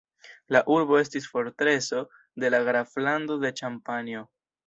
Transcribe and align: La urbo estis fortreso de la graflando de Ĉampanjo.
La 0.55 0.61
urbo 0.75 0.95
estis 1.01 1.27
fortreso 1.33 2.01
de 2.45 2.51
la 2.55 2.63
graflando 2.69 3.39
de 3.47 3.55
Ĉampanjo. 3.63 4.27